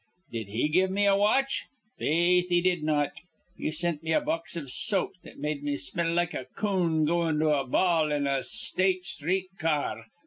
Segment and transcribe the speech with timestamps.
[0.31, 1.65] Did he give me a watch?
[1.99, 3.11] Faith, he did not.
[3.55, 7.37] He sint me a box iv soap that made me smell like a coon goin'
[7.37, 10.05] to a ball in a State Sthreet ca ar.